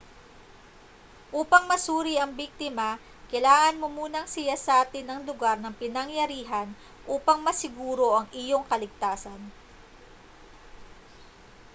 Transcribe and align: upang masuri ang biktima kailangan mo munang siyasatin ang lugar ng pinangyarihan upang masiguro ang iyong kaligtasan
upang 1.41 1.63
masuri 1.71 2.13
ang 2.17 2.31
biktima 2.39 2.89
kailangan 3.31 3.77
mo 3.81 3.85
munang 3.97 4.25
siyasatin 4.33 5.05
ang 5.09 5.21
lugar 5.29 5.55
ng 5.61 5.77
pinangyarihan 5.81 6.69
upang 7.15 7.39
masiguro 7.47 8.07
ang 8.17 8.25
iyong 8.41 8.65
kaligtasan 8.71 9.37